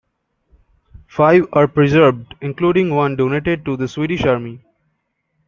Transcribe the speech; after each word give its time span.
Five 1.05 1.45
are 1.53 1.67
preserved, 1.67 2.33
including 2.41 2.89
one 2.95 3.15
donated 3.15 3.63
to 3.65 3.77
the 3.77 3.87
Swedish 3.87 4.25
Army. 4.25 4.59